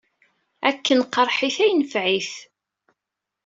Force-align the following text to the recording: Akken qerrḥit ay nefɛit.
Akken 0.69 0.99
qerrḥit 1.13 1.57
ay 1.65 1.71
nefɛit. 1.75 2.33